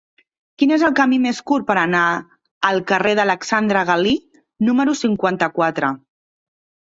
[0.59, 2.05] Quin és el camí més curt per anar
[2.69, 4.15] al carrer d'Alexandre Galí
[4.69, 5.93] número cinquanta-quatre?